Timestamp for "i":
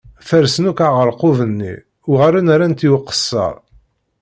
2.87-2.89